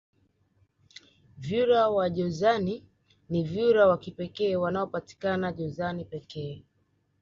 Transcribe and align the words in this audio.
vyura 1.37 1.89
wa 1.89 2.09
jozani 2.09 2.83
ni 3.29 3.43
vyura 3.43 3.87
wa 3.87 3.97
kipekee 3.97 4.55
wanaopatikana 4.55 5.51
jozani 5.51 6.05
pekee 6.05 6.63